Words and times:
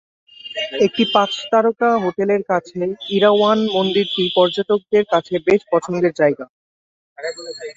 একটি 0.85 1.03
পাঁচ 1.13 1.31
তারকা 1.51 1.89
হোটেলের 2.03 2.41
কাছে 2.51 2.79
ইরাওয়ান 3.09 3.59
মন্দিরটি 3.75 4.23
পর্যটকদের 4.35 5.03
কাছে 5.13 5.33
বেশ 5.47 5.61
পছন্দের 5.71 6.13
জায়গা। 6.19 6.45